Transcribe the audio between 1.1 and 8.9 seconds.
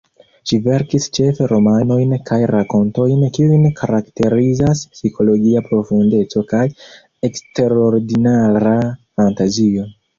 ĉefe romanojn kaj rakontojn, kiujn karakterizas psikologia profundeco kaj eksterordinara